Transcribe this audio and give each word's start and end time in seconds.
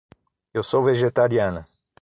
Eu 0.51 0.63
sou 0.63 0.81
vegetariana. 0.81 1.67